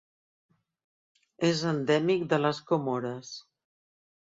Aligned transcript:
És 1.51 1.63
endèmic 1.75 2.27
de 2.35 2.43
les 2.49 2.67
Comores. 2.75 3.39